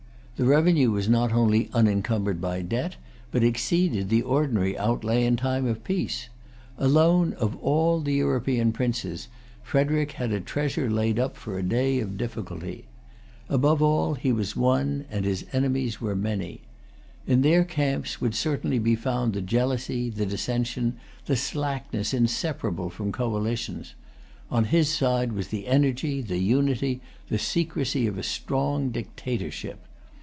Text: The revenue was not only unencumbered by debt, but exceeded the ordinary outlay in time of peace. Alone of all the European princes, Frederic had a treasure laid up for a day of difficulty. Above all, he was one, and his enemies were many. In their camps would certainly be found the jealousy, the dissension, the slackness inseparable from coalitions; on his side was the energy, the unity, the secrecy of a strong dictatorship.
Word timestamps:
The 0.37 0.47
revenue 0.47 0.89
was 0.89 1.07
not 1.07 1.31
only 1.31 1.69
unencumbered 1.71 2.41
by 2.41 2.63
debt, 2.63 2.95
but 3.29 3.43
exceeded 3.43 4.09
the 4.09 4.23
ordinary 4.23 4.75
outlay 4.75 5.23
in 5.23 5.35
time 5.35 5.67
of 5.67 5.83
peace. 5.83 6.29
Alone 6.79 7.33
of 7.33 7.55
all 7.57 8.01
the 8.01 8.15
European 8.15 8.71
princes, 8.71 9.27
Frederic 9.61 10.13
had 10.13 10.31
a 10.31 10.39
treasure 10.41 10.89
laid 10.89 11.19
up 11.19 11.37
for 11.37 11.59
a 11.59 11.61
day 11.61 11.99
of 11.99 12.17
difficulty. 12.17 12.85
Above 13.49 13.83
all, 13.83 14.15
he 14.15 14.31
was 14.31 14.55
one, 14.55 15.05
and 15.11 15.25
his 15.25 15.45
enemies 15.53 16.01
were 16.01 16.15
many. 16.15 16.61
In 17.27 17.43
their 17.43 17.63
camps 17.63 18.19
would 18.19 18.33
certainly 18.33 18.79
be 18.79 18.95
found 18.95 19.33
the 19.33 19.41
jealousy, 19.41 20.09
the 20.09 20.25
dissension, 20.25 20.95
the 21.27 21.35
slackness 21.35 22.15
inseparable 22.15 22.89
from 22.89 23.11
coalitions; 23.11 23.93
on 24.49 24.63
his 24.63 24.89
side 24.89 25.33
was 25.33 25.49
the 25.49 25.67
energy, 25.67 26.19
the 26.19 26.39
unity, 26.39 26.99
the 27.29 27.37
secrecy 27.37 28.07
of 28.07 28.17
a 28.17 28.23
strong 28.23 28.89
dictatorship. 28.89 29.85